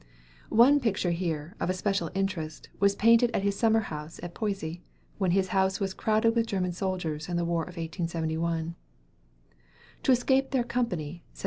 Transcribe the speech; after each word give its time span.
One 0.49 0.79
picture 0.79 1.11
here, 1.11 1.53
of 1.59 1.69
especial 1.69 2.09
interest, 2.15 2.69
was 2.79 2.95
painted 2.95 3.29
at 3.35 3.43
his 3.43 3.55
summer 3.55 3.81
home 3.81 4.09
at 4.23 4.33
Poissy, 4.33 4.81
when 5.19 5.29
his 5.29 5.49
house 5.49 5.79
was 5.79 5.93
crowded 5.93 6.33
with 6.35 6.47
German 6.47 6.71
soldiers 6.71 7.29
in 7.29 7.37
the 7.37 7.45
war 7.45 7.61
of 7.61 7.77
1871. 7.77 8.73
"To 10.01 10.11
escape 10.11 10.49
their 10.49 10.63
company," 10.63 11.23
says 11.33 11.39
M. 11.39 11.39